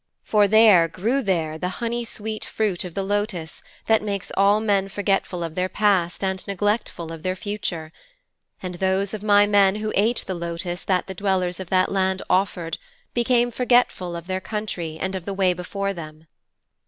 [0.23, 4.89] For there grew there the honey sweet fruit of the lotus that makes all men
[4.89, 7.93] forgetful of their past and neglectful of their future.
[8.63, 12.23] And those of my men who ate the lotus that the dwellers of that land
[12.31, 16.25] offered them became forgetful of their country and of the way before them.